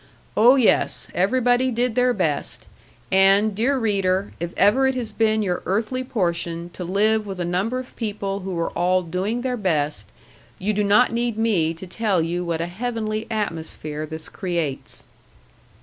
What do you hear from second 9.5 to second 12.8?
best, you do not need me to tell you what a